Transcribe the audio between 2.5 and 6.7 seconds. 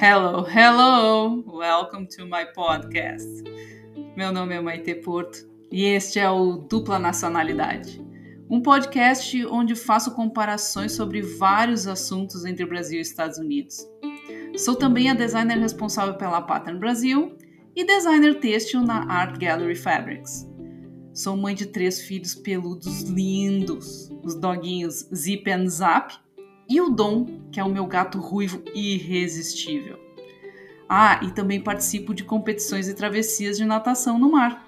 podcast. Meu nome é Maite Porto e este é o